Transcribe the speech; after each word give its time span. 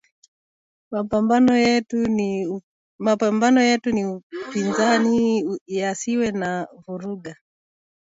Mapambano 2.99 3.61
yetu 3.65 3.95
ni 3.95 4.05
upinzani 4.07 5.19
yasiwe 5.79 6.27
na 6.39 6.49
vuruga 6.83 7.33